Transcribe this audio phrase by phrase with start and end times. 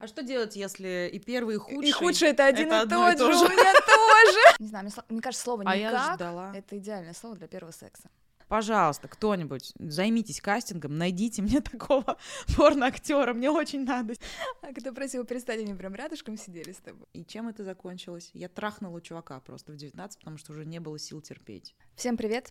[0.00, 1.88] А что делать, если и первый, и худший?
[1.88, 3.44] И худший это один это и одно и тот то же.
[3.44, 4.56] У меня тоже.
[4.58, 6.52] Не знаю, мне, мне кажется, слово А я никак ждала.
[6.56, 8.08] это идеальное слово для первого секса.
[8.48, 12.16] Пожалуйста, кто-нибудь, займитесь кастингом, найдите мне такого
[12.56, 14.14] порно-актера, мне очень надо.
[14.62, 17.06] А когда просила перестать, они прям рядышком сидели с тобой.
[17.12, 18.30] И чем это закончилось?
[18.32, 21.76] Я трахнула чувака просто в 19, потому что уже не было сил терпеть.
[21.94, 22.50] Всем привет!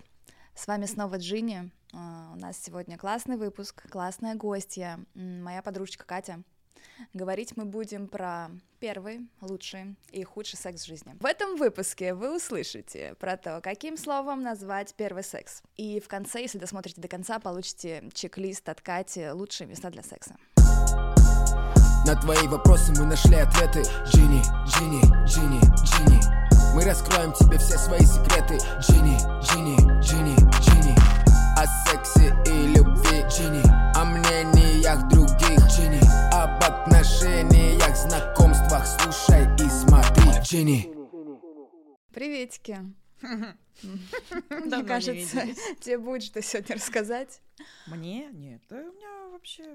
[0.55, 1.71] С вами снова Джинни.
[1.93, 6.43] А, У нас сегодня классный выпуск, классная гостья, моя подружечка Катя.
[7.13, 8.49] Говорить мы будем про
[8.79, 11.16] первый, лучший и худший секс в жизни.
[11.20, 15.61] В этом выпуске вы услышите про то, каким словом назвать первый секс.
[15.77, 20.35] И в конце, если досмотрите до конца, получите чек-лист от Кати «Лучшие места для секса».
[22.05, 26.20] На твои вопросы мы нашли ответы Джинни, Джинни, Джинни, Джинни
[26.73, 30.78] Мы раскроем тебе все свои секреты Джинни, Джинни, Джинни, Джинни
[40.78, 41.00] Джинни
[42.12, 42.80] Приветики!
[43.22, 45.48] Мне не кажется,
[45.80, 47.42] тебе будет что сегодня рассказать.
[47.88, 48.30] Мне?
[48.31, 49.73] Нет, да у меня вообще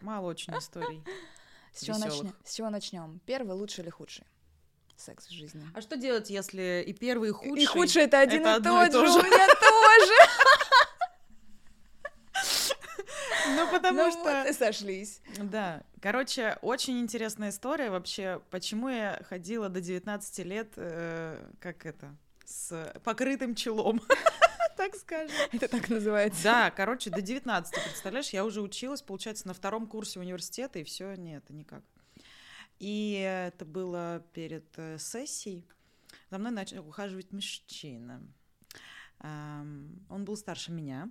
[0.00, 1.02] мало очень историй.
[1.72, 2.34] С чего, начнем?
[2.44, 3.20] С чего начнем?
[3.26, 4.24] Первый, лучший или худший
[4.96, 5.62] секс в жизни?
[5.74, 7.62] А что делать, если и первый, и худший?
[7.62, 9.12] И худший это один это и тот то же.
[9.12, 9.18] же.
[9.18, 10.14] У меня тоже.
[13.64, 14.52] Ну, потому Ну что...
[14.52, 15.20] сошлись.
[15.38, 22.16] Да, короче, очень интересная история вообще, почему я ходила до 19 лет, э, как это,
[22.44, 24.00] с покрытым челом,
[24.76, 25.34] так скажем.
[25.52, 26.42] Это так называется.
[26.42, 31.14] Да, короче, до 19, представляешь, я уже училась, получается, на втором курсе университета, и все,
[31.14, 31.82] нет, никак.
[32.78, 35.64] И это было перед э, сессией.
[36.30, 38.22] За мной начал ухаживать мужчина.
[39.20, 41.10] Он был старше меня.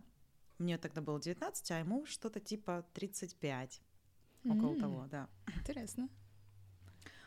[0.63, 3.81] Мне тогда было 19, а ему что-то типа 35.
[4.45, 5.27] Около М, того, да.
[5.57, 6.07] Интересно.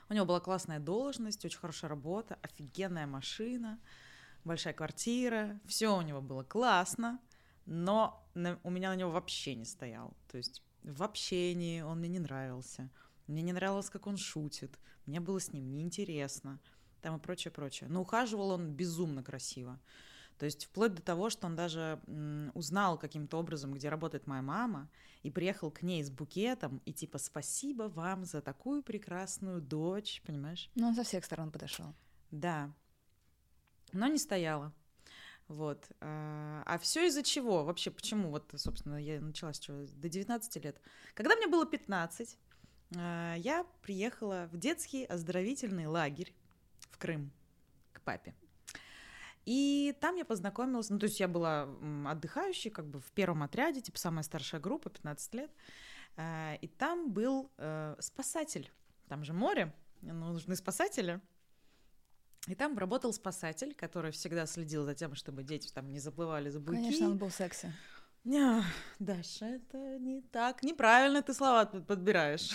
[0.09, 3.79] У него была классная должность, очень хорошая работа, офигенная машина,
[4.45, 7.21] большая квартира, все у него было классно,
[7.67, 10.17] но на- у меня на него вообще не стоял.
[10.29, 12.89] То есть в общении он мне не нравился,
[13.27, 16.59] мне не нравилось, как он шутит, мне было с ним неинтересно,
[17.03, 17.91] там и прочее, прочее.
[17.91, 19.79] Но ухаживал он безумно красиво.
[20.39, 22.01] То есть вплоть до того, что он даже
[22.55, 24.89] узнал каким-то образом, где работает моя мама,
[25.23, 30.71] и приехал к ней с букетом, и типа «Спасибо вам за такую прекрасную дочь», понимаешь?
[30.75, 31.95] Ну, он со всех сторон подошел.
[32.31, 32.73] Да.
[33.93, 34.73] Но не стояла.
[35.49, 35.89] Вот.
[36.01, 37.65] А а все из-за чего?
[37.65, 38.31] Вообще, почему?
[38.31, 39.87] Вот, собственно, я начала с чего?
[39.95, 40.81] До 19 лет.
[41.15, 42.37] Когда мне было 15,
[42.97, 46.35] а, я приехала в детский оздоровительный лагерь
[46.91, 47.31] в Крым
[47.93, 48.35] к папе.
[49.47, 51.69] И там я познакомилась, ну, то есть я была
[52.07, 55.51] отдыхающей, как бы в первом отряде, типа самая старшая группа, 15 лет.
[56.17, 58.71] А, И там был э, спасатель.
[59.09, 61.21] Там же море, ну, нужны спасатели.
[62.49, 66.61] И там работал спасатель, который всегда следил за тем, чтобы дети там не заплывали за
[66.61, 66.83] буйки.
[66.83, 67.73] Конечно, он был секси.
[68.25, 68.63] Не,
[68.99, 70.63] Даша, это не так.
[70.65, 72.51] Неправильно ты слова подбираешь.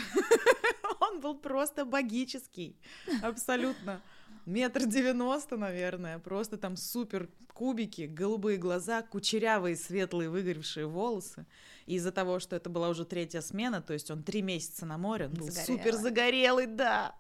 [1.00, 2.78] Он был просто богический.
[3.24, 4.01] Абсолютно.
[4.46, 6.19] Метр девяносто, наверное.
[6.19, 11.46] Просто там супер кубики, голубые глаза, кучерявые, светлые, выгоревшие волосы.
[11.85, 14.97] И из-за того, что это была уже третья смена, то есть он три месяца на
[14.97, 15.66] море, он был Загорелый.
[15.66, 17.16] супер загорелый, да.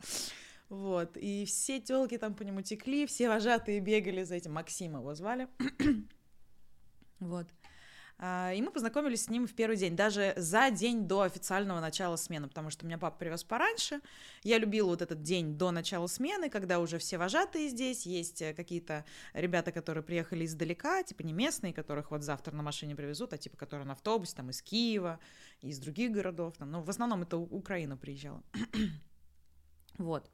[0.69, 1.17] Вот.
[1.17, 4.53] И все телки там по нему текли, все вожатые бегали за этим.
[4.53, 5.47] Максима его звали.
[7.19, 7.45] Вот.
[8.23, 12.17] А, И мы познакомились с ним в первый день, даже за день до официального начала
[12.17, 13.99] смены, потому что меня папа привез пораньше.
[14.43, 18.53] Я любила вот этот день до начала смены, когда уже все вожатые здесь, есть э,
[18.53, 23.39] какие-то ребята, которые приехали издалека, типа не местные, которых вот завтра на машине привезут, а
[23.39, 25.19] типа которые на автобусе, там из Киева,
[25.61, 28.43] из других городов, там, но в основном это Украина приезжала.
[29.97, 30.31] Вот.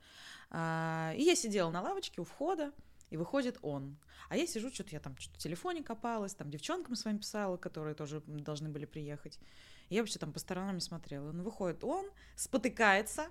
[0.49, 2.71] А, И я сидела на лавочке у входа,
[3.09, 3.97] и выходит он.
[4.29, 7.95] А я сижу, что-то я там что-то в телефоне копалась, там девчонкам своим писала, которые
[7.95, 9.39] тоже должны были приехать.
[9.89, 11.31] И я вообще там по сторонам не смотрела.
[11.31, 13.27] Ну, выходит он, спотыкается,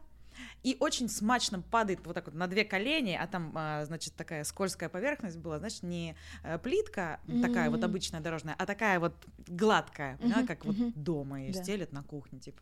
[0.62, 4.45] и очень смачно падает вот так вот на две колени, а там, а, значит, такая
[4.45, 9.15] скользкая поверхность была, значит, не э, плитка такая вот обычная дорожная, а такая вот
[9.47, 10.92] гладкая, поняла, Мгм, как вот мгм.
[10.95, 11.62] дома ее Да.
[11.62, 12.60] стелят на кухне, типа.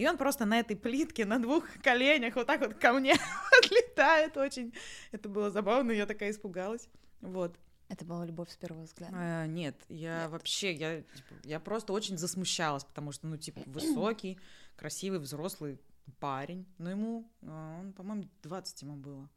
[0.00, 3.12] И он просто на этой плитке, на двух коленях, вот так вот ко мне
[3.62, 4.72] отлетает очень.
[5.12, 6.88] Это было забавно, я такая испугалась.
[7.20, 7.58] Вот.
[7.90, 9.12] Это была любовь с первого взгляда.
[9.14, 10.30] А, нет, я Нет.
[10.30, 14.40] вообще, я, типа, я просто очень засмущалась, потому что, ну, типа, высокий,
[14.76, 15.78] красивый, взрослый
[16.18, 16.66] парень.
[16.78, 19.28] Но ему, а, он, по-моему, 20 ему было.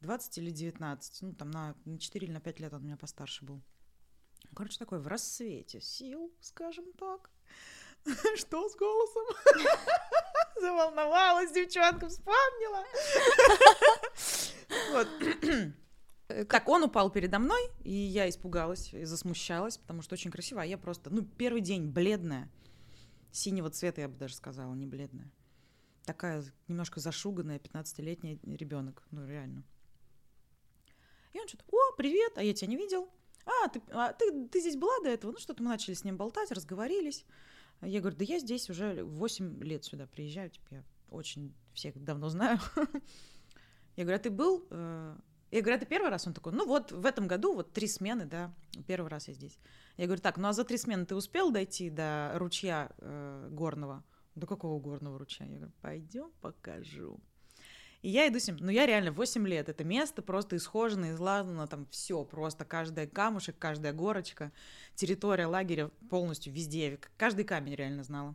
[0.00, 1.20] 20 или 19.
[1.20, 3.60] Ну, там на, на 4 или на 5 лет он меня постарше был.
[4.54, 7.28] Короче, такой в рассвете сил, скажем так.
[8.36, 9.24] Что с голосом?
[10.60, 12.84] Заволновалась, девчонка, вспомнила.
[14.90, 15.08] Вот.
[16.48, 20.64] Так, он упал передо мной, и я испугалась и засмущалась, потому что очень красиво, а
[20.64, 22.50] я просто, ну, первый день бледная,
[23.32, 25.30] синего цвета, я бы даже сказала, не бледная.
[26.06, 29.62] Такая немножко зашуганная 15-летний ребенок, ну, реально.
[31.34, 33.10] И он что-то, о, привет, а я тебя не видел.
[33.44, 35.32] А, ты, а ты, ты здесь была до этого?
[35.32, 37.24] Ну, что-то мы начали с ним болтать, разговорились.
[37.82, 42.28] Я говорю, да я здесь уже 8 лет сюда приезжаю, типа, я очень всех давно
[42.28, 42.58] знаю.
[43.96, 44.66] Я говорю, а ты был?
[44.70, 45.16] э,
[45.50, 46.26] Я говорю, это первый раз?
[46.26, 48.54] Он такой, ну вот, в этом году вот три смены, да,
[48.86, 49.58] первый раз я здесь.
[49.98, 54.02] Я говорю, так, ну а за три смены ты успел дойти до ручья э, горного?
[54.34, 55.44] До какого горного ручья?
[55.44, 57.20] Я говорю, пойдем покажу.
[58.02, 61.68] И я иду с ним, ну я реально 8 лет, это место просто исхожено, излазано,
[61.68, 64.50] там все, просто каждая камушек, каждая горочка,
[64.96, 68.34] территория лагеря полностью везде, каждый камень реально знала.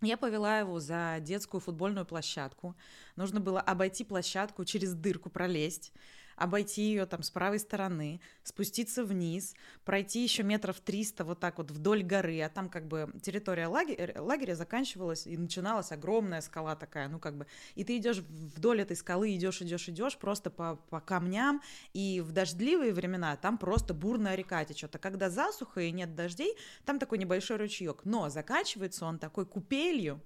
[0.00, 2.76] Я повела его за детскую футбольную площадку.
[3.16, 5.92] Нужно было обойти площадку, через дырку пролезть,
[6.38, 9.54] обойти ее там с правой стороны, спуститься вниз,
[9.84, 14.20] пройти еще метров 300 вот так вот вдоль горы, а там как бы территория лагеря,
[14.20, 18.96] лагеря заканчивалась и начиналась огромная скала такая, ну как бы, и ты идешь вдоль этой
[18.96, 21.60] скалы, идешь, идешь, идешь просто по, по камням,
[21.92, 26.54] и в дождливые времена там просто бурная река течет, а когда засуха и нет дождей,
[26.84, 30.20] там такой небольшой ручеек, но заканчивается он такой купелью,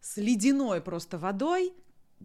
[0.00, 1.72] с ледяной просто водой,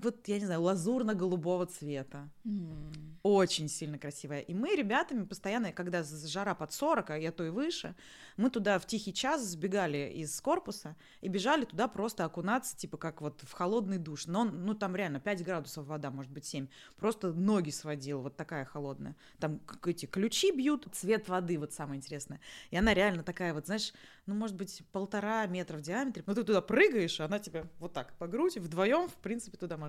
[0.02, 2.30] вот, я не знаю, лазурно-голубого цвета.
[2.46, 2.92] М.
[3.24, 4.40] Очень сильно красивая.
[4.40, 7.96] И мы ребятами постоянно, когда жара под 40, а я то и выше,
[8.38, 13.22] мы туда в тихий час сбегали из корпуса и бежали туда просто окунаться, типа как
[13.22, 14.28] вот в холодный душ.
[14.28, 16.68] Но, ну, там реально 5 градусов вода, может быть 7.
[16.98, 19.16] Просто ноги сводила, вот такая холодная.
[19.40, 22.40] Там эти ключи бьют, цвет воды, вот самое интересное.
[22.72, 23.94] И она реально такая вот, знаешь,
[24.26, 26.24] ну, может быть, полтора метра в диаметре.
[26.26, 29.76] Ну, ты туда прыгаешь, а она тебя вот так по грудь, вдвоем, в принципе, туда
[29.78, 29.89] можно.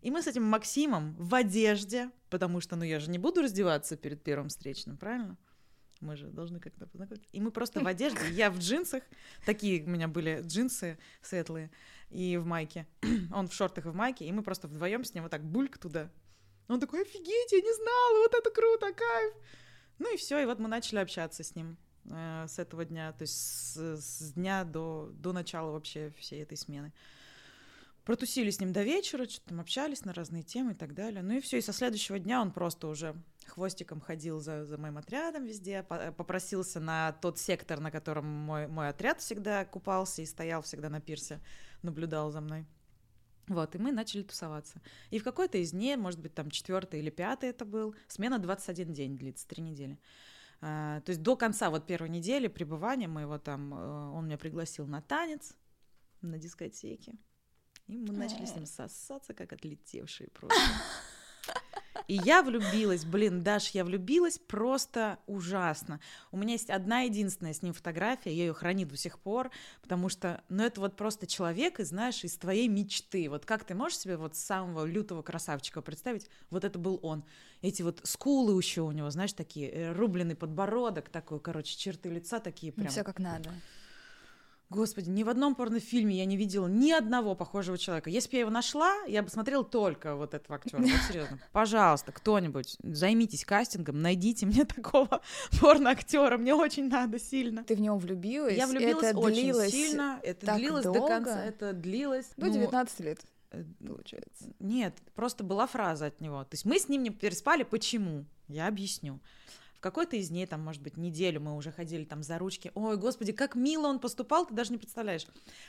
[0.00, 3.96] И мы с этим Максимом в одежде, потому что, ну, я же не буду раздеваться
[3.96, 5.36] перед первым встречным, правильно?
[6.00, 7.28] Мы же должны как-то познакомиться.
[7.32, 9.02] И мы просто в одежде, я в джинсах,
[9.44, 11.70] такие у меня были джинсы светлые,
[12.10, 12.86] и в майке.
[13.34, 15.78] Он в шортах и в майке, и мы просто вдвоем с ним вот так бульк
[15.78, 16.10] туда.
[16.68, 19.34] Он такой, офигеть, я не знала, вот это круто, кайф.
[19.98, 23.22] Ну и все, и вот мы начали общаться с ним э, с этого дня, то
[23.22, 26.92] есть с, с дня до, до начала вообще всей этой смены.
[28.08, 31.22] Протусили с ним до вечера, что-то там общались на разные темы и так далее.
[31.22, 33.14] Ну и все, и со следующего дня он просто уже
[33.44, 38.66] хвостиком ходил за, за моим отрядом везде, по- попросился на тот сектор, на котором мой,
[38.66, 41.38] мой отряд всегда купался и стоял всегда на пирсе,
[41.82, 42.64] наблюдал за мной.
[43.46, 44.80] Вот, и мы начали тусоваться.
[45.10, 48.90] И в какой-то из дней, может быть, там четвертый или пятый это был, смена 21
[48.94, 49.98] день длится, три недели.
[50.62, 54.86] А, то есть до конца вот первой недели пребывания моего там, э, он меня пригласил
[54.86, 55.52] на танец
[56.22, 57.18] на дискотеке.
[57.88, 60.58] И мы начали с ним сосаться, как отлетевшие просто.
[62.06, 66.00] И я влюбилась, блин, Даш, я влюбилась просто ужасно.
[66.30, 69.50] У меня есть одна единственная с ним фотография, я ее храню до сих пор,
[69.82, 73.28] потому что, ну, это вот просто человек, и знаешь, из твоей мечты.
[73.28, 76.30] Вот как ты можешь себе вот самого лютого красавчика представить?
[76.48, 77.24] Вот это был он.
[77.60, 82.40] Эти вот скулы еще у него, знаешь, такие, э, рубленый подбородок такой, короче, черты лица
[82.40, 82.88] такие прям.
[82.88, 83.52] Все как надо.
[84.70, 88.10] Господи, ни в одном порнофильме я не видела ни одного похожего человека.
[88.10, 90.82] Если бы я его нашла, я бы смотрела только вот этого актера.
[90.82, 91.38] Вот серьезно.
[91.52, 95.22] Пожалуйста, кто-нибудь, займитесь кастингом, найдите мне такого
[95.58, 96.36] порно-актера.
[96.36, 97.64] Мне очень надо сильно.
[97.64, 98.56] Ты в него влюбилась?
[98.56, 100.20] Я влюбилась это очень длилось сильно.
[100.22, 101.08] Это длилось до долго?
[101.08, 101.44] конца.
[101.44, 102.26] Это длилось.
[102.36, 103.20] До ну, 19 лет,
[103.52, 104.52] э, получается.
[104.58, 106.44] Нет, просто была фраза от него.
[106.44, 107.62] То есть мы с ним не переспали.
[107.62, 108.26] Почему?
[108.48, 109.18] Я объясню.
[109.78, 112.72] В какой-то из дней, там, может быть, неделю мы уже ходили там за ручки.
[112.74, 115.24] Ой, господи, как мило он поступал, ты даже не представляешь.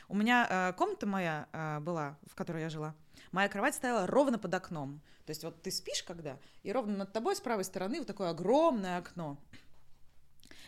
[0.08, 2.96] У меня э, комната моя э, была, в которой я жила.
[3.30, 5.00] Моя кровать стояла ровно под окном.
[5.26, 8.30] То есть вот ты спишь когда, и ровно над тобой с правой стороны вот такое
[8.30, 9.38] огромное окно.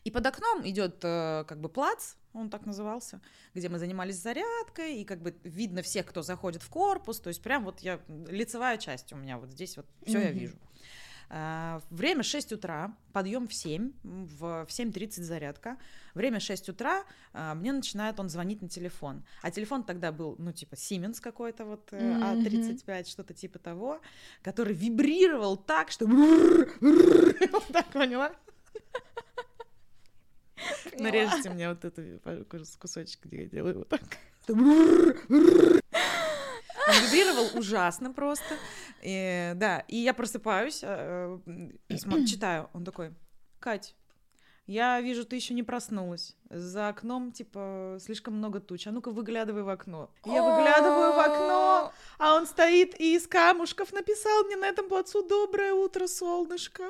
[0.05, 3.21] И под окном идет э, как бы плац, он так назывался,
[3.55, 7.43] где мы занимались зарядкой, и как бы видно всех, кто заходит в корпус, то есть
[7.43, 10.39] прям вот я, лицевая часть у меня вот здесь вот все я Мгм.
[10.39, 10.57] вижу.
[11.35, 15.79] А, Время 6 утра, подъем в 7, м, в в 7.30 зарядка.
[16.15, 19.25] Время 6 утра, а, мне начинает он звонить на телефон.
[19.41, 22.23] А телефон тогда был, ну, типа, Siemens какой-то вот, э, Мгм.
[22.23, 24.01] А35, что-то типа того,
[24.43, 26.07] который вибрировал так, что...
[27.53, 28.33] Вот так, поняла?
[30.99, 34.03] Нарежьте мне вот этот кусочек, где я делаю вот так.
[37.12, 38.57] Вибрировал ужасно просто.
[39.02, 41.38] И, да, и я просыпаюсь, э,
[41.90, 42.71] смо- читаю.
[42.73, 43.12] Он такой,
[43.61, 43.95] Кать,
[44.66, 46.37] Я вижу, ты еще не проснулась.
[46.50, 48.87] За окном, типа, слишком много туч.
[48.87, 50.11] А ну-ка, выглядывай в окно.
[50.25, 55.26] Я выглядываю в окно, а он стоит и из камушков написал мне на этом плацу
[55.26, 56.85] «Доброе утро, солнышко».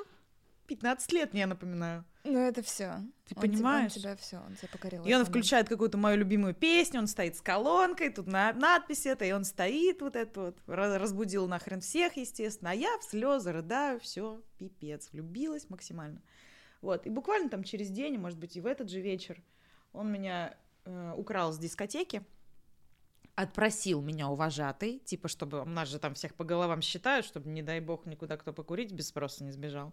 [0.76, 2.04] 15 лет, я напоминаю.
[2.24, 3.02] Ну это все.
[3.26, 3.92] Ты понимаешь?
[3.92, 5.04] Тебя, он тебя все, он тебя покорил.
[5.04, 9.26] И он включает какую-то мою любимую песню, он стоит с колонкой, тут на надпись это,
[9.26, 14.00] и он стоит вот это вот, разбудил нахрен всех, естественно, а я в слезы рыдаю,
[14.00, 16.22] все, пипец, влюбилась максимально.
[16.80, 19.42] Вот, и буквально там через день, может быть, и в этот же вечер
[19.92, 22.24] он меня э, украл с дискотеки,
[23.34, 27.62] отпросил меня уважатый, типа, чтобы, у нас же там всех по головам считают, чтобы, не
[27.62, 29.92] дай бог, никуда кто покурить без спроса не сбежал.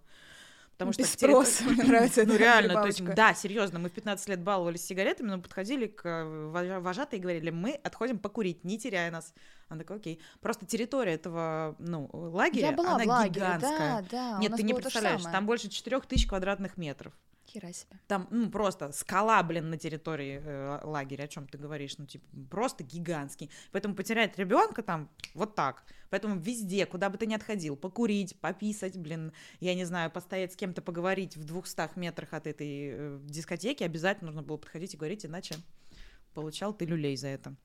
[0.80, 4.30] Потому что Без спроса, мне нравится Ну реально, то есть, да, серьезно, мы в 15
[4.30, 9.12] лет баловались сигаретами, но подходили к э, вожатой и говорили, мы отходим покурить, не теряя
[9.12, 9.34] нас.
[9.68, 10.22] Она такая, окей.
[10.40, 13.78] Просто территория этого, ну, лагеря, Я была она в лагере, гигантская.
[13.78, 17.14] Да, да, Нет, ты не представляешь, там больше 4000 квадратных метров.
[17.50, 18.00] Хера себе.
[18.08, 22.26] Там, ну, просто скала, блин, на территории э, лагеря, о чем ты говоришь, ну, типа,
[22.50, 23.50] просто гигантский.
[23.72, 25.84] Поэтому потерять ребенка там вот так.
[26.10, 30.56] Поэтому везде, куда бы ты ни отходил, покурить, пописать, блин, я не знаю, постоять с
[30.56, 35.26] кем-то, поговорить в двухстах метрах от этой э, дискотеки, обязательно нужно было подходить и говорить,
[35.26, 35.56] иначе
[36.34, 37.56] получал ты люлей за это.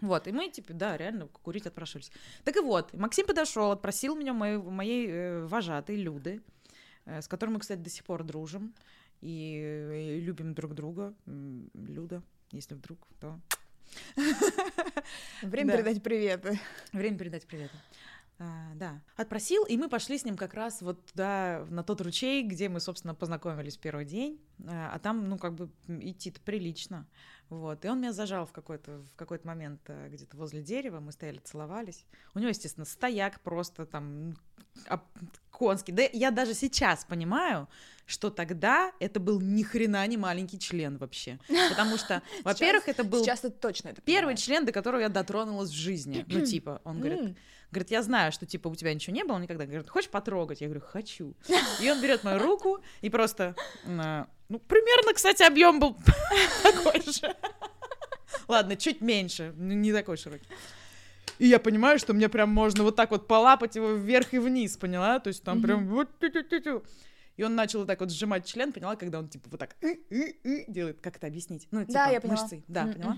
[0.00, 2.10] Вот, и мы, типа, да, реально курить отпрашивались.
[2.44, 6.42] Так и вот, Максим подошел, отпросил меня моей, моей э, вожатой Люды,
[7.06, 8.74] э, с которой мы, кстати, до сих пор дружим
[9.20, 11.14] и любим друг друга.
[11.26, 13.40] Люда, если вдруг, то...
[15.42, 16.58] Время передать приветы.
[16.92, 17.76] Время передать приветы.
[18.38, 22.42] А, да, отпросил, и мы пошли с ним как раз вот туда, на тот ручей,
[22.42, 27.06] где мы, собственно, познакомились первый день, а, а там, ну, как бы идти-то прилично,
[27.48, 31.12] вот, и он меня зажал в какой-то, в какой-то момент э, где-то возле дерева, мы
[31.12, 34.36] стояли, целовались, у него, естественно, стояк просто там
[35.50, 37.68] конский, да я даже сейчас понимаю,
[38.04, 41.38] что тогда это был ни хрена не маленький член вообще.
[41.70, 45.70] Потому что, во-первых, это был сейчас это точно это первый член, до которого я дотронулась
[45.70, 46.26] в жизни.
[46.28, 47.36] Ну, типа, он говорит,
[47.70, 49.66] говорит, я знаю, что типа у тебя ничего не было никогда.
[49.66, 50.60] Говорит, хочешь потрогать?
[50.60, 51.34] Я говорю, хочу.
[51.80, 53.54] И он берет мою руку и просто,
[53.84, 55.96] ну, примерно, кстати, объем был
[56.62, 57.34] такой же.
[58.48, 60.46] Ладно, чуть меньше, не такой широкий.
[61.38, 64.76] И я понимаю, что мне прям можно вот так вот полапать его вверх и вниз,
[64.76, 65.18] поняла?
[65.18, 66.08] То есть там прям вот
[67.36, 71.00] и он начал вот так вот сжимать член, поняла, когда он типа вот так делает,
[71.00, 71.68] как это объяснить?
[71.70, 72.64] Ну, типа да, я мышцы.
[72.66, 73.16] Да, поняла?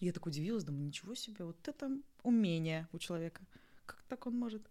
[0.00, 1.90] Я так удивилась, думаю, ничего себе, вот это
[2.22, 3.42] умение у человека.
[3.86, 4.62] Как так он может?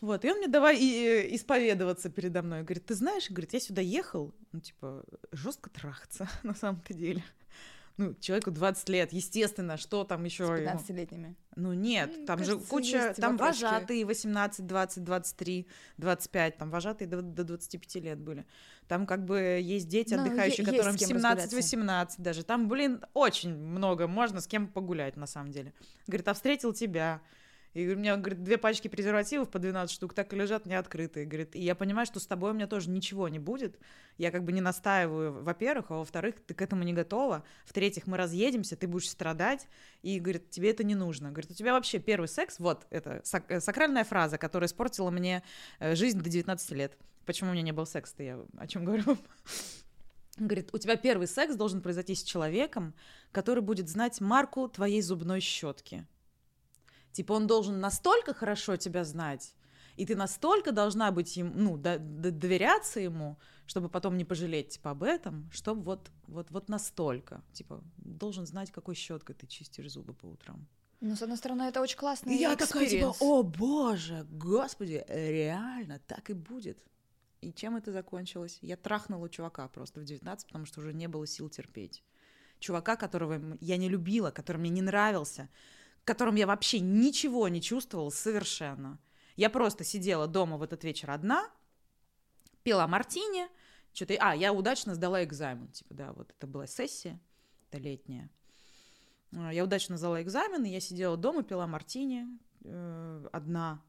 [0.00, 2.64] Вот, и он мне давай и, исповедоваться передо мной.
[2.64, 7.22] Говорит, ты знаешь, говорит, я сюда ехал, ну, типа, жестко трахаться на самом-то деле
[7.96, 10.46] ну, человеку 20 лет, естественно, что там еще?
[10.46, 11.36] С 15-летними.
[11.56, 13.64] Ну, нет, там Кажется, же куча, там вопросики.
[13.64, 15.68] вожатые 18, 20, 23,
[15.98, 18.46] 25, там вожатые до, до 25 лет были.
[18.88, 22.42] Там как бы есть дети, ну, отдыхающие, ну, которым 17-18 даже.
[22.42, 25.74] Там, блин, очень много можно с кем погулять, на самом деле.
[26.06, 27.20] Говорит, а встретил тебя,
[27.74, 31.24] и у меня, говорит, две пачки презервативов по 12 штук так и лежат не открытые.
[31.24, 33.78] Говорит, и я понимаю, что с тобой у меня тоже ничего не будет.
[34.18, 37.44] Я как бы не настаиваю, во-первых, а во-вторых, ты к этому не готова.
[37.64, 39.68] В-третьих, мы разъедемся, ты будешь страдать.
[40.02, 41.30] И, говорит, тебе это не нужно.
[41.30, 45.42] Говорит, у тебя вообще первый секс, вот, это сак- э, сакральная фраза, которая испортила мне
[45.78, 46.98] э, жизнь до 19 лет.
[47.24, 49.16] Почему у меня не был секс-то, я о чем говорю?
[50.38, 52.94] Говорит, у тебя первый секс должен произойти с человеком,
[53.32, 56.06] который будет знать марку твоей зубной щетки.
[57.12, 59.54] Типа он должен настолько хорошо тебя знать,
[59.96, 64.70] и ты настолько должна быть ему, ну, до, до, доверяться ему, чтобы потом не пожалеть,
[64.70, 69.92] типа, об этом, чтобы вот, вот, вот настолько, типа, должен знать, какой щеткой ты чистишь
[69.92, 70.66] зубы по утрам.
[71.00, 76.30] Ну, с одной стороны, это очень классный Я такая, типа, о боже, господи, реально, так
[76.30, 76.78] и будет.
[77.40, 78.58] И чем это закончилось?
[78.62, 82.04] Я трахнула чувака просто в 19, потому что уже не было сил терпеть.
[82.60, 85.48] Чувака, которого я не любила, который мне не нравился,
[86.04, 88.98] котором я вообще ничего не чувствовала совершенно.
[89.36, 91.50] Я просто сидела дома в этот вечер одна,
[92.62, 93.48] пила мартини,
[93.92, 94.14] что-то...
[94.20, 95.68] А, я удачно сдала экзамен.
[95.68, 97.20] Типа, да, вот это была сессия,
[97.68, 98.30] это летняя.
[99.36, 102.26] А, я удачно сдала экзамен, и я сидела дома, пила мартини
[102.64, 103.82] э, одна.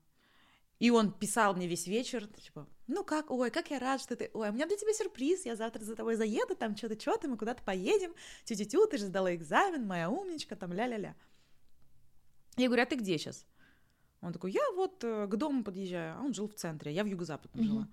[0.79, 4.29] И он писал мне весь вечер, типа, ну как, ой, как я рад, что ты,
[4.33, 7.37] ой, у меня для тебя сюрприз, я завтра за тобой заеду, там что-то, что-то, мы
[7.37, 11.15] куда-то поедем, тю-тю-тю, ты же сдала экзамен, моя умничка, там ля-ля-ля.
[12.57, 13.45] Я говорю, а ты где сейчас?
[14.21, 17.07] Он такой, я вот э, к дому подъезжаю, а он жил в центре, я в
[17.07, 17.67] юго-западном mm-hmm.
[17.67, 17.87] жила.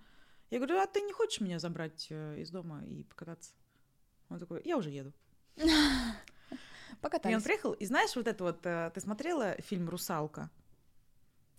[0.50, 3.52] Я говорю, а ты не хочешь меня забрать э, из дома и покататься?
[4.29, 5.12] Он такой, я уже еду.
[7.00, 7.33] Покатались.
[7.33, 10.50] И он приехал, и знаешь, вот это вот, э, ты смотрела фильм «Русалка»?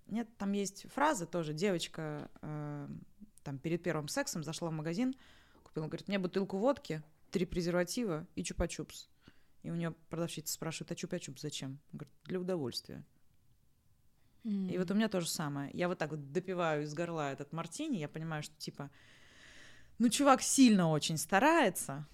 [0.08, 2.88] Нет, там есть фраза тоже, девочка э,
[3.44, 5.16] там перед первым сексом зашла в магазин,
[5.64, 5.84] купил?
[5.84, 9.08] Он говорит, мне бутылку водки, три презерватива и чупа-чупс.
[9.64, 11.80] И у нее продавщица спрашивает, а чупа-чупс зачем?
[11.92, 13.06] Он говорит, для удовольствия.
[14.44, 15.70] И вот у меня то же самое.
[15.74, 18.90] Я вот так вот допиваю из горла этот мартини, я понимаю, что типа,
[20.00, 22.08] ну, чувак сильно очень старается.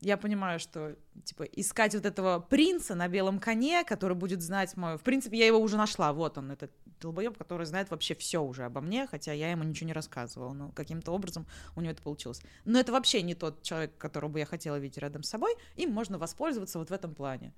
[0.00, 4.98] Я понимаю, что, типа, искать вот этого принца на белом коне, который будет знать мою...
[4.98, 6.12] В принципе, я его уже нашла.
[6.12, 9.88] Вот он, этот долбоеб, который знает вообще все уже обо мне, хотя я ему ничего
[9.88, 10.52] не рассказывала.
[10.52, 12.40] Но каким-то образом у него это получилось.
[12.64, 15.54] Но это вообще не тот человек, которого бы я хотела видеть рядом с собой.
[15.76, 17.52] Им можно воспользоваться вот в этом плане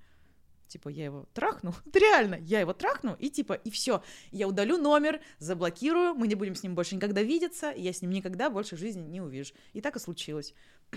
[0.69, 4.77] типа, я его трахну, это реально, я его трахну, и типа, и все, я удалю
[4.77, 8.77] номер, заблокирую, мы не будем с ним больше никогда видеться, я с ним никогда больше
[8.77, 9.53] жизни не увижу.
[9.73, 10.53] И так и случилось.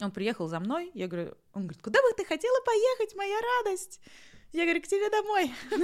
[0.00, 4.00] Он приехал за мной, я говорю, он говорит, куда бы ты хотела поехать, моя радость?
[4.54, 5.52] Я говорю, к тебе домой.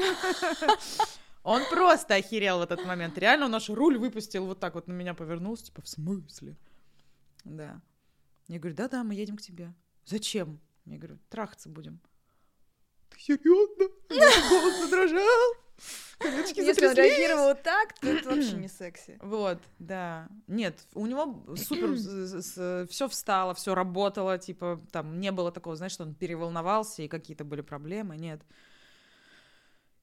[1.43, 3.19] Он просто охерел в этот момент.
[3.19, 6.57] Реально он наш руль выпустил, вот так вот на меня повернулся, типа, в смысле?
[7.45, 7.81] Да.
[8.47, 9.75] Я говорю, да-да, мы едем к тебе.
[10.05, 10.61] Зачем?
[10.85, 11.99] Я говорю, трахаться будем.
[13.09, 13.89] Ты серьезно?
[14.51, 15.55] Голос задрожал.
[16.21, 19.19] Если он реагировал так, то это вообще не секси.
[19.23, 20.29] Вот, да.
[20.47, 26.05] Нет, у него супер все встало, все работало, типа там не было такого, знаешь, что
[26.05, 28.43] он переволновался и какие-то были проблемы, нет.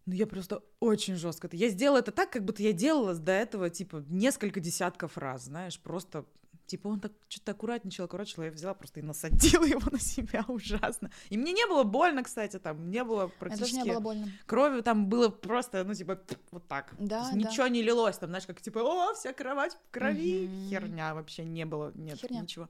[0.08, 1.50] Ну, я просто очень жестко.
[1.52, 5.78] Я сделала это так, как будто я делала до этого, типа, несколько десятков раз, знаешь,
[5.82, 6.26] просто
[6.68, 11.10] Типа он так что-то аккуратничал, аккуратничал, я взяла просто и насадила его на себя ужасно.
[11.30, 13.78] И мне не было больно, кстати, там не было практически...
[13.78, 14.32] Это не было больно.
[14.46, 16.20] Крови там было просто, ну, типа,
[16.52, 16.94] вот так.
[17.00, 17.38] Да, да.
[17.38, 20.46] Ничего не лилось, там, знаешь, как, типа, о, вся кровать в крови.
[20.46, 20.70] Угу.
[20.70, 22.42] Херня вообще не было, нет, Херня.
[22.42, 22.70] ничего.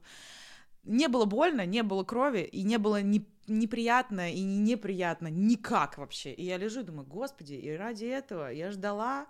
[0.84, 6.32] Не было больно, не было крови, и не было ни неприятно и неприятно никак вообще.
[6.32, 9.26] И я лежу и думаю, господи, и ради этого я ждала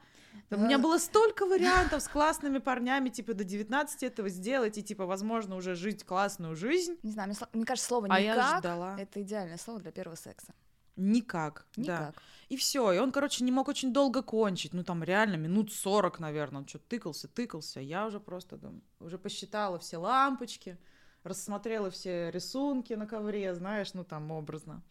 [0.50, 5.06] у меня было столько вариантов с классными парнями, типа, до 19 этого сделать, и, типа,
[5.06, 6.96] возможно, уже жить классную жизнь.
[7.02, 8.96] Не знаю, мне, мне кажется, слово «никак» а я ждала.
[8.98, 10.54] это идеальное слово для первого секса.
[10.96, 12.14] Никак, Никак.
[12.14, 12.20] да.
[12.48, 16.18] И все, и он, короче, не мог очень долго кончить, ну, там, реально, минут 40,
[16.18, 20.76] наверное, он что-то тыкался, тыкался, я уже просто, там, уже посчитала все лампочки,
[21.22, 24.82] рассмотрела все рисунки на ковре, знаешь, ну, там, образно.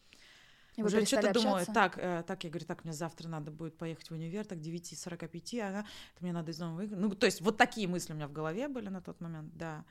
[0.77, 4.11] И уже что-то думаю, так, э, так, я говорю, так, мне завтра надо будет поехать
[4.11, 6.99] в универ, так, 9.45, ага, это мне надо из дома выиграть.
[6.99, 9.83] Ну, то есть вот такие мысли у меня в голове были на тот момент, да.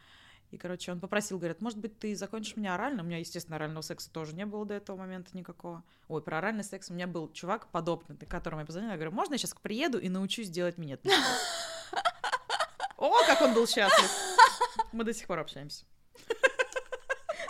[0.52, 3.02] И, короче, он попросил, говорит, может быть, ты закончишь меня орально?
[3.02, 5.82] У меня, естественно, орального секса тоже не было до этого момента никакого.
[6.06, 9.34] Ой, про оральный секс у меня был чувак подопытный, которому я позвонила, я говорю, можно
[9.34, 11.04] я сейчас приеду и научусь делать минет?
[12.96, 14.08] О, как он был счастлив!
[14.92, 15.84] Мы до сих пор общаемся.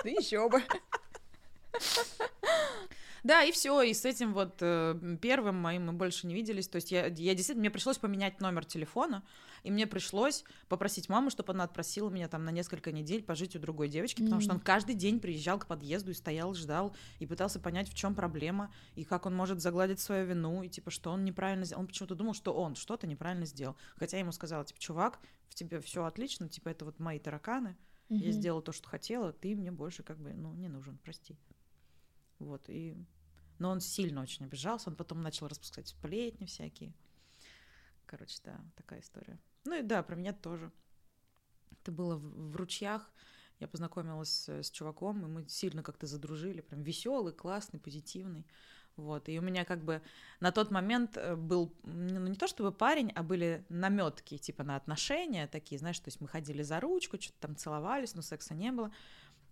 [0.02, 0.62] Да еще бы.
[3.26, 6.68] Да, и все, и с этим вот э, первым моим мы больше не виделись.
[6.68, 9.24] То есть я, я действительно, мне пришлось поменять номер телефона,
[9.64, 13.58] и мне пришлось попросить маму, чтобы она отпросила меня там на несколько недель пожить у
[13.58, 14.44] другой девочки, потому mm-hmm.
[14.44, 18.14] что он каждый день приезжал к подъезду и стоял, ждал, и пытался понять, в чем
[18.14, 21.80] проблема, и как он может загладить свою вину, и типа, что он неправильно сделал.
[21.80, 23.74] Он почему-то думал, что он что-то неправильно сделал.
[23.96, 27.76] Хотя я ему сказала, типа, чувак, в тебе все отлично, типа, это вот мои тараканы,
[28.08, 28.18] mm-hmm.
[28.18, 31.36] я сделала то, что хотела, ты мне больше как бы, ну, не нужен, прости.
[32.38, 32.94] Вот, и
[33.58, 36.92] но он сильно очень обижался, он потом начал распускать сплетни всякие.
[38.06, 39.38] Короче, да, такая история.
[39.64, 40.70] Ну и да, про меня тоже.
[41.82, 43.10] Это было в, в ручьях.
[43.58, 46.60] Я познакомилась с, с чуваком, и мы сильно как-то задружили.
[46.60, 48.46] Прям веселый, классный, позитивный.
[48.96, 49.28] Вот.
[49.28, 50.00] И у меня как бы
[50.40, 54.76] на тот момент э, был, ну не то чтобы парень, а были наметки типа на
[54.76, 58.72] отношения такие, знаешь, то есть мы ходили за ручку, что-то там целовались, но секса не
[58.72, 58.90] было.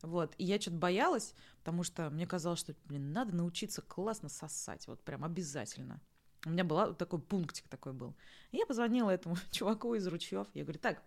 [0.05, 4.87] Вот, и я что-то боялась, потому что мне казалось, что, блин, надо научиться классно сосать,
[4.87, 6.01] вот прям обязательно.
[6.45, 8.15] У меня был такой пунктик такой был.
[8.53, 10.47] И я позвонила этому чуваку из Ручьев.
[10.53, 11.03] Я говорю, так,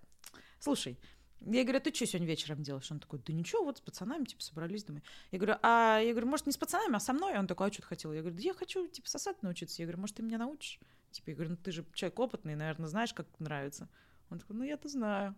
[0.60, 0.98] слушай,
[1.42, 2.92] я говорю, «А ты что сегодня вечером делаешь?
[2.92, 5.04] Он такой, да ничего, вот с пацанами, типа, собрались, думаю.
[5.32, 7.38] Я говорю, а, я говорю, может, не с пацанами, а со мной?
[7.38, 8.12] Он такой, а что ты хотел?
[8.12, 9.80] Я говорю, да я хочу, типа, сосать научиться.
[9.84, 10.80] Я говорю, может, ты меня научишь?
[11.12, 13.88] Типа, я говорю, ну ты же человек опытный, наверное, знаешь, как нравится.
[14.32, 15.36] Он такой, ну я-то знаю.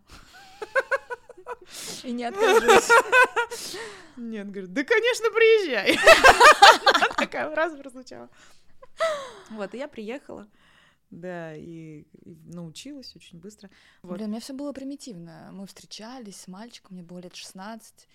[2.04, 2.90] И не откажусь.
[4.16, 5.98] Нет, говорит, да, конечно, приезжай.
[7.16, 8.28] Такая фраза прозвучала.
[9.50, 10.46] Вот, и я приехала.
[11.10, 13.68] Да, и, и научилась очень быстро.
[14.02, 14.16] Вот.
[14.16, 15.50] Блин, у меня все было примитивно.
[15.52, 18.08] Мы встречались с мальчиком, мне было лет 16.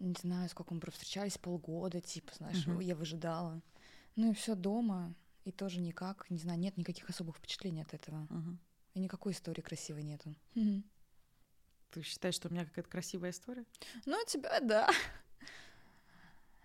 [0.00, 2.84] Не знаю, сколько мы встречались, полгода, типа, знаешь, uh-huh.
[2.84, 3.60] я выжидала.
[4.16, 8.26] Ну и все дома, и тоже никак, не знаю, нет никаких особых впечатлений от этого.
[8.30, 8.56] Uh-huh.
[8.94, 10.34] И никакой истории красивой нету.
[10.54, 10.82] Uh-huh.
[11.90, 13.64] Ты считаешь, что у меня какая-то красивая история?
[14.06, 14.88] Ну, у тебя, да.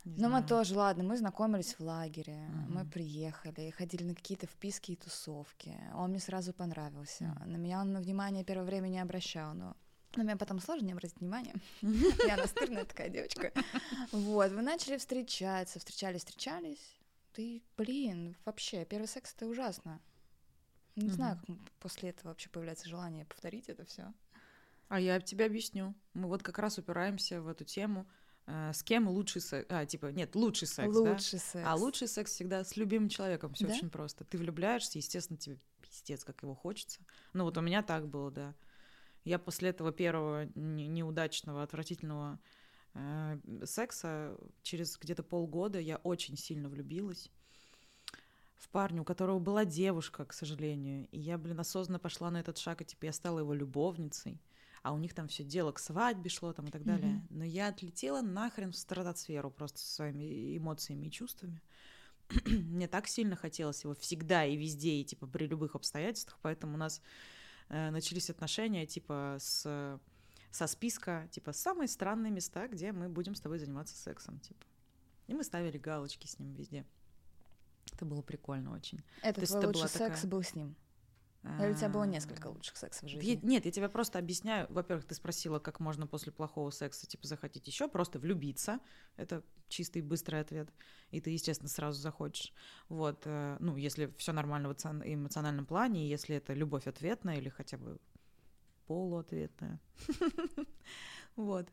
[0.06, 2.68] Но мы тоже, ладно, мы знакомились в лагере, uh-huh.
[2.68, 5.74] мы приехали, ходили на какие-то вписки и тусовки.
[5.96, 7.24] Он мне сразу понравился.
[7.24, 7.46] Uh-huh.
[7.46, 9.78] На меня он внимание первое время не обращал, но
[10.18, 11.56] На меня потом сложно не обратить внимание.
[12.28, 13.54] Я настырная такая девочка.
[14.12, 16.98] Вот, вы начали встречаться, встречались, встречались.
[17.32, 20.02] Ты, блин, вообще, первый секс это ужасно.
[20.98, 24.14] Не знаю, как после этого вообще появляется желание повторить это все.
[24.90, 25.96] А я тебе объясню.
[26.14, 28.08] Мы вот как раз упираемся в эту тему.
[28.46, 29.66] э, С кем лучший секс?
[29.70, 31.00] А, типа, нет, лучший секс, да?
[31.14, 31.66] Лучший секс.
[31.68, 33.54] А лучший секс всегда с любимым человеком.
[33.54, 33.74] Все Да?
[33.74, 34.24] очень просто.
[34.26, 37.00] Ты влюбляешься, естественно, тебе пиздец, как его хочется.
[37.34, 38.54] Ну вот у меня так было, да.
[39.24, 42.40] Я после этого первого не- неудачного, отвратительного
[42.94, 47.32] э, секса через где-то полгода я очень сильно влюбилась
[48.56, 51.08] в парня, у которого была девушка, к сожалению.
[51.12, 54.40] И я, блин, осознанно пошла на этот шаг, и типа я стала его любовницей.
[54.84, 57.14] А у них там все дело к свадьбе шло там и так далее.
[57.14, 57.28] Мгм.
[57.30, 61.62] Но я отлетела нахрен в стратосферу просто со своими эмоциями и чувствами.
[62.46, 66.78] Мне так сильно хотелось его всегда и везде, и типа при любых обстоятельствах, поэтому у
[66.78, 67.02] нас
[67.70, 70.00] э, начались отношения типа с
[70.52, 74.66] со списка типа самые странные места, где мы будем с тобой заниматься сексом, типа.
[75.28, 76.86] И мы ставили галочки с ним везде.
[77.92, 79.02] Это было прикольно очень.
[79.22, 80.76] Это твой это лучший секс такая- был с ним?
[81.60, 83.40] Или у тебя было А, несколько лучших сексов в я- жизни?
[83.44, 84.66] нет, я тебе просто объясняю.
[84.70, 88.80] Во-первых, ты спросила, как можно после плохого секса типа захотеть еще, просто влюбиться.
[89.18, 90.70] Это чистый быстрый ответ.
[91.12, 92.54] И ты, естественно, сразу захочешь.
[92.88, 97.78] Вот, э, ну, если все нормально в эмоциональном плане, если это любовь ответная или хотя
[97.78, 98.00] бы
[98.88, 99.80] полуответная.
[101.36, 101.68] Вот.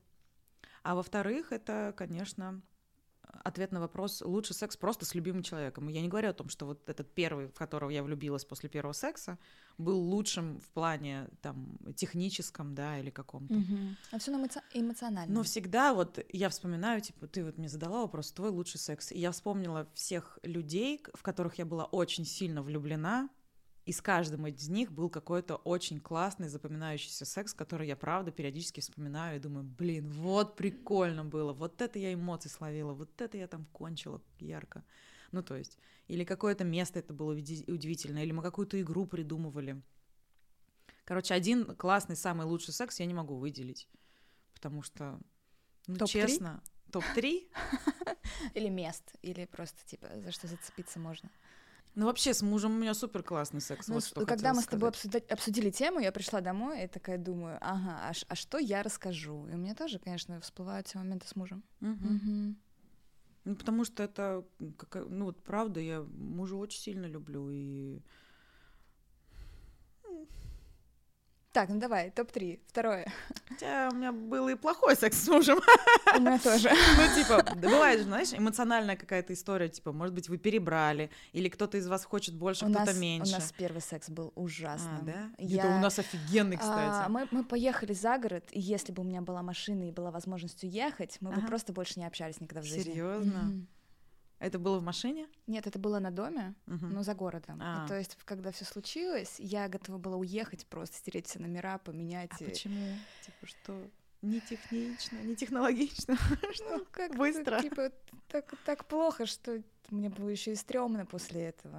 [0.83, 2.63] А во-вторых, это, конечно,
[3.45, 5.89] ответ на вопрос лучший секс просто с любимым человеком.
[5.89, 8.93] Я не говорю о том, что вот этот первый, в которого я влюбилась после первого
[8.93, 9.39] секса,
[9.79, 13.55] был лучшим в плане там техническом, да, или каком-то.
[13.55, 13.97] Мгм.
[14.13, 14.33] А все
[14.75, 15.35] эмоционально.
[15.35, 19.13] Но всегда вот я вспоминаю, типа, ты вот мне задала вопрос, твой лучший секс.
[19.13, 23.29] И я вспомнила всех людей, в которых я была очень сильно влюблена,
[23.87, 28.81] и с каждым из них был какой-то очень классный, запоминающийся секс, который я, правда, периодически
[28.81, 33.49] вспоминаю и думаю, блин, вот прикольно было, вот это я эмоции словила, вот это я
[33.49, 34.85] там кончила ярко.
[35.33, 39.83] Ну, то есть, или какое-то место это было уди- удивительно, или мы какую-то игру придумывали.
[41.05, 43.89] Короче, один классный, самый лучший секс я не могу выделить,
[44.55, 45.19] потому что,
[45.87, 46.21] ну, Топ-три?
[46.21, 46.63] честно,
[46.93, 47.49] топ-3?
[48.55, 51.31] Или мест, или просто, типа, за что зацепиться можно.
[51.95, 53.89] Ну, вообще, с мужем у меня супер классный секс.
[53.89, 57.19] Ну, вот что когда мы с тобой обсуда- обсудили тему, я пришла домой и такая
[57.19, 59.47] думаю, ага, а, а что я расскажу?
[59.49, 61.63] И у меня тоже, конечно, всплывают все моменты с мужем.
[61.81, 62.15] Мгм.
[62.15, 62.57] Мгм.
[63.45, 64.45] Ну, потому что это,
[65.09, 68.01] ну, вот правда, я мужа очень сильно люблю, и
[71.53, 72.61] Так, ну давай, топ-3.
[72.69, 73.13] Второе.
[73.49, 75.59] Хотя у меня был и плохой секс с мужем.
[76.17, 76.71] У меня тоже.
[76.97, 81.77] Ну, типа, бывает же, знаешь, эмоциональная какая-то история, типа, может быть, вы перебрали, или кто-то
[81.77, 83.33] из вас хочет больше, кто-то нас, у меньше.
[83.33, 84.99] нас первый секс был ужасным.
[85.01, 85.31] А, да?
[85.39, 87.11] Я- Это у нас офигенный, А, кстати.
[87.11, 90.63] мы, мы поехали за город, и если бы у меня была машина и была возможность
[90.63, 91.49] уехать, мы бы Ага.
[91.49, 92.93] просто больше не общались никогда в жизни.
[92.93, 93.41] Серьезно?
[93.43, 93.67] Мгм.
[94.41, 95.29] Это было в машине?
[95.47, 96.93] Нет, это было на доме, Мгм.
[96.95, 97.61] но за городом.
[97.63, 97.87] А.
[97.87, 102.31] то есть, когда все случилось, я готова была уехать, просто стереть все номера, поменять.
[102.41, 102.97] А и- почему?
[103.25, 103.89] Типа, что?
[104.23, 106.17] Не технично, не технологично.
[106.71, 107.61] Ну, как Быстро.
[107.61, 107.91] Типа,
[108.29, 111.79] так, так плохо, что мне было еще и стрёмно после этого.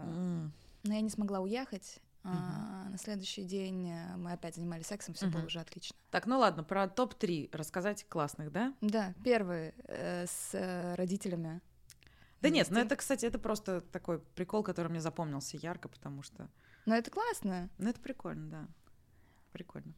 [0.84, 2.00] Но я не смогла уехать.
[2.24, 5.48] А на следующий день э, мы опять занимались сексом, все было Мгм.
[5.48, 5.96] уже отлично.
[6.12, 8.76] Так, ну ладно, про топ-3 рассказать классных, да?
[8.80, 11.62] Да, первый э, с э, родителями.
[12.42, 16.50] Да нет, ну это, кстати, это просто такой прикол, который мне запомнился ярко, потому что...
[16.86, 17.70] Но это классно.
[17.78, 18.68] Ну, это прикольно, да.
[19.52, 19.94] Прикольно.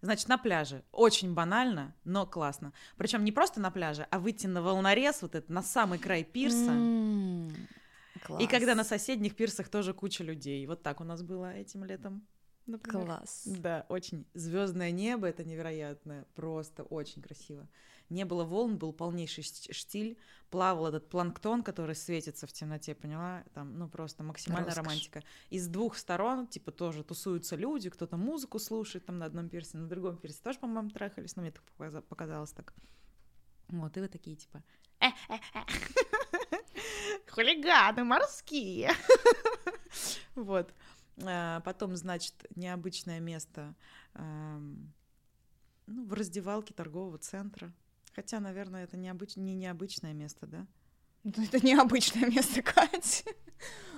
[0.00, 0.84] Значит, на пляже.
[0.92, 2.72] Очень банально, но классно.
[2.96, 6.70] Причем не просто на пляже, а выйти на волнорез, вот это, на самый край пирса.
[6.70, 7.48] М,
[8.38, 8.88] И когда на класс.
[8.88, 10.64] соседних пирсах тоже куча людей.
[10.66, 12.26] Вот так у нас было этим летом.
[12.66, 13.06] например.
[13.06, 13.42] Класс.
[13.46, 14.26] Да, очень.
[14.34, 16.26] Звездное небо, это невероятно.
[16.34, 17.66] Просто очень красиво.
[18.10, 20.18] Не было волн, был полнейший штиль.
[20.50, 23.44] Плавал этот планктон, который светится в темноте, поняла?
[23.52, 24.84] Там, ну, просто максимальная Роскошь.
[24.84, 25.22] романтика.
[25.50, 29.76] И с двух сторон, типа, тоже тусуются люди, кто-то музыку слушает там на одном пирсе,
[29.76, 32.72] на другом пирсе тоже, по-моему, трахались, но мне так показа- показалось так.
[33.68, 34.62] Вот, и вы такие, типа,
[37.30, 38.90] хулиганы морские.
[40.34, 40.72] Вот.
[41.24, 43.74] А, Потом, значит, необычное место
[44.14, 47.72] ну, в раздевалке торгового центра.
[48.18, 49.36] Хотя, наверное, это необыч...
[49.36, 50.66] не необычное место, да?
[51.22, 53.24] Ну, Это необычное место, Кать.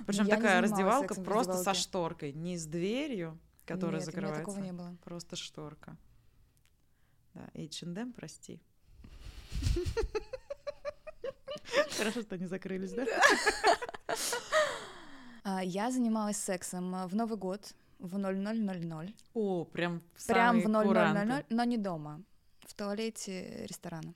[0.06, 4.40] Причем такая раздевалка просто со шторкой, не с дверью, которая Нет, закрывается.
[4.40, 4.94] такого не было.
[5.02, 5.96] Просто шторка.
[7.32, 8.60] Да, H&M, прости.
[11.96, 13.06] Хорошо, что они закрылись, да?
[15.44, 17.72] А, Я занималась сексом а, в Новый год.
[17.98, 19.14] в 0000.
[19.32, 21.46] О, прям в Прям в 0000, куранты.
[21.48, 22.22] но не дома.
[22.70, 24.14] В туалете ресторана.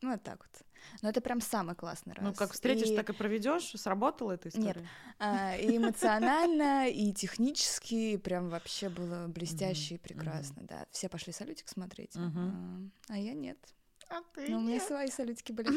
[0.00, 0.62] Ну, вот так вот.
[1.02, 2.24] Но это прям самый классный раз.
[2.24, 3.72] Ну, как встретишь, И, так и проведешь.
[3.74, 4.76] Сработала эта Нет.
[4.76, 4.88] история?
[5.18, 10.86] а, и эмоционально, и технически прям вообще было блестяще и Мгм, прекрасно, да.
[10.92, 13.58] Все пошли салютик смотреть, а, а я нет.
[14.08, 15.68] А ты Но у меня свои салютики были.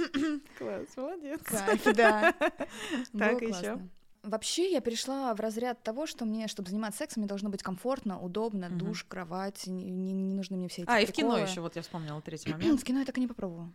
[0.59, 1.41] Класс, молодец.
[1.45, 2.35] Кайф, да.
[3.17, 3.81] Так, ещё?
[4.23, 8.19] Вообще я перешла в разряд того, что мне, чтобы заниматься сексом, мне должно быть комфортно,
[8.19, 8.77] удобно, Мгм.
[8.77, 11.49] душ, кровать, не, не- не нужны мне все эти А, и в кино приколы.
[11.49, 12.82] еще, вот я вспомнила третий момент.
[12.82, 13.71] В кино я так и не попробовала.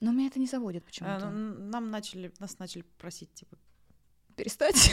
[0.00, 1.30] Но меня это не заводит А, почему-то.
[1.30, 3.56] ну, Нам начали, нас начали просить, типа,
[4.34, 4.90] Перестать?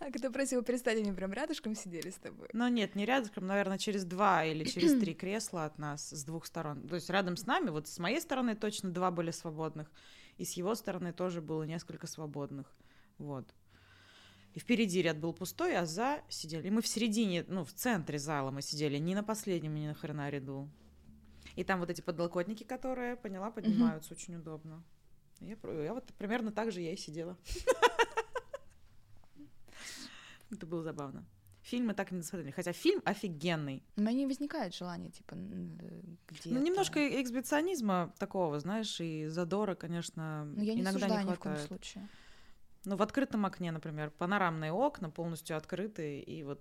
[0.00, 2.48] А когда просила перестать, они прям рядышком сидели с тобой.
[2.52, 6.46] ну нет, не рядышком, наверное, через два или через три кресла от нас с двух
[6.46, 6.86] сторон.
[6.88, 9.90] То есть рядом с нами, вот с моей стороны точно два были свободных,
[10.38, 12.72] и с его стороны тоже было несколько свободных.
[13.18, 13.46] Вот.
[14.54, 16.68] И впереди ряд был пустой, а за сидели.
[16.68, 19.94] И мы в середине, ну, в центре зала мы сидели, не на последнем, ни на
[19.94, 20.68] хрена ряду.
[21.56, 24.82] И там вот эти подлокотники, которые, поняла, поднимаются очень удобно.
[25.40, 27.36] Я, я вот примерно так же я и сидела.
[30.50, 31.24] Это было забавно.
[31.64, 32.50] Фильм мы так и не досмотрели.
[32.52, 33.82] Хотя фильм офигенный.
[33.96, 40.62] Меня не возникает желания, типа, где Ну, немножко эксбиционизма такого, знаешь, и задора, конечно, Ну,
[40.62, 41.66] я не иногда не ни в коем хватает.
[41.66, 42.08] случае.
[42.84, 46.60] Ну, в открытом окне, например, панорамные окна полностью открыты, и вот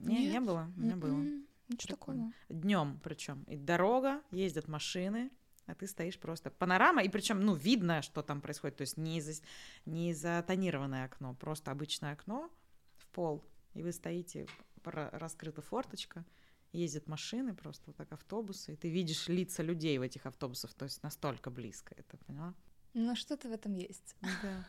[0.00, 0.44] не, не Нет.
[0.44, 1.10] было, не было.
[1.12, 2.32] М-м, Ничего Прикольно.
[2.48, 2.60] такого.
[2.60, 3.44] Днем причем.
[3.44, 5.30] И дорога, ездят машины,
[5.66, 6.50] а ты стоишь просто.
[6.50, 8.76] Панорама, и причем, ну, видно, что там происходит.
[8.78, 9.40] То есть не, из
[9.86, 12.50] не затонированное окно, просто обычное окно
[12.96, 13.44] в пол.
[13.74, 14.46] И вы стоите,
[14.84, 16.24] раскрыта форточка,
[16.72, 20.84] ездят машины, просто вот так автобусы, и ты видишь лица людей в этих автобусах, то
[20.84, 22.54] есть настолько близко это, поняла?
[22.94, 24.16] Ну, что-то в этом есть.
[24.42, 24.66] Да.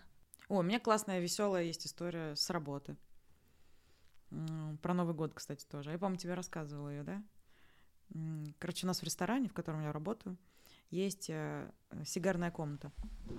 [0.49, 2.97] О, у меня классная, веселая есть история с работы.
[4.81, 5.91] Про Новый год, кстати, тоже.
[5.91, 7.23] Я, по-моему, тебе рассказывала ее, да?
[8.59, 10.37] Короче, у нас в ресторане, в котором я работаю,
[10.89, 11.71] есть э,
[12.05, 12.91] сигарная комната.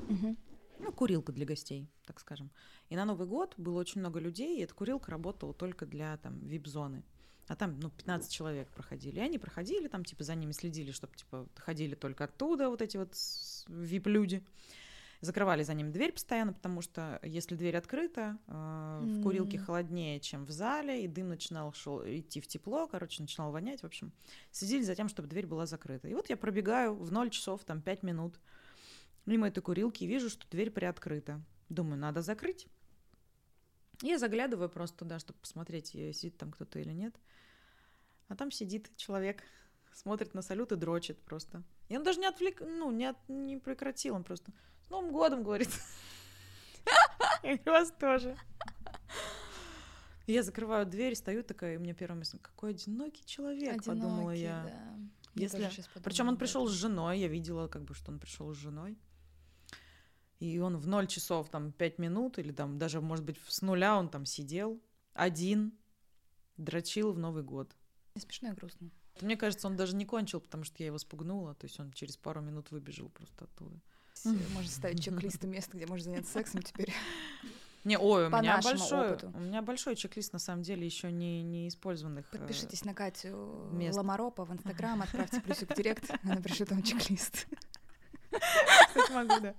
[0.08, 0.36] Мгм.
[0.84, 2.50] Ну, курилка для гостей, так скажем.
[2.90, 6.38] И на Новый год было очень много людей, и эта курилка работала только для там
[6.40, 7.02] вип-зоны.
[7.48, 9.16] А там, ну, 15 человек проходили.
[9.16, 12.98] И они проходили, там, типа, за ними следили, чтобы, типа, ходили только оттуда вот эти
[12.98, 13.14] вот
[13.68, 14.42] вип-люди.
[15.22, 20.44] Закрывали за ним дверь постоянно, потому что если дверь открыта, э, в курилке холоднее, чем
[20.44, 24.12] в зале, и дым начинал шел идти в тепло, короче, начинал вонять, в общем.
[24.50, 26.08] Следили за тем, чтобы дверь была закрыта.
[26.08, 28.38] И вот я пробегаю в 0 часов, там, 5 минут,
[29.26, 31.40] мимо этой курилки и вижу, что дверь приоткрыта.
[31.68, 32.66] Думаю, надо закрыть.
[34.02, 37.14] Я заглядываю просто туда, чтобы посмотреть, э, сидит там кто-то или нет.
[38.28, 39.42] А там сидит человек,
[39.92, 41.62] смотрит на салют и дрочит просто.
[41.88, 44.52] И он даже не отвлек, ну, не, от- не прекратил, он просто
[44.86, 45.68] с Новым годом, говорит.
[47.42, 48.36] И вас тоже.
[50.26, 54.62] Я закрываю дверь, стою такая, и мне первым мысль, какой одинокий человек, подумала Одинокий, я.
[54.64, 54.98] да.
[55.34, 55.70] Если-
[56.02, 58.96] Причем подумала он пришел с женой, я видела, как бы, что он пришел с женой.
[60.44, 63.96] И он в 0 часов, там, 5 минут, или там даже, может быть, с нуля
[63.96, 64.78] он там сидел,
[65.14, 65.72] один,
[66.58, 67.74] дрочил в Новый год.
[68.14, 68.90] Не смешно и грустно.
[69.22, 72.18] Мне кажется, он даже не кончил, потому что я его спугнула, то есть он через
[72.18, 73.80] пару минут выбежал просто оттуда.
[74.52, 76.92] Можно ставить чек-листы мест, где можно заняться сексом теперь.
[77.84, 79.32] Не, ой, у По меня большой, опыту.
[79.34, 82.26] у меня большой чек-лист на самом деле еще не, не использованных.
[82.32, 83.96] э, Подпишитесь на Катю мест.
[83.96, 87.46] Ламаропа в Инстаграм, отправьте плюсик в директ, она пришлет вам чек-лист.
[88.94, 89.54] Кстати, могу, да.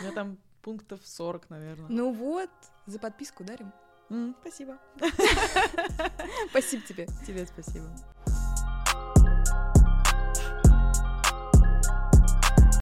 [0.00, 1.88] У меня там пунктов 40, наверное.
[1.88, 2.50] Ну вот,
[2.86, 3.72] за подписку дарим.
[4.40, 4.78] Спасибо.
[6.50, 7.06] Спасибо тебе.
[7.26, 7.86] Тебе спасибо.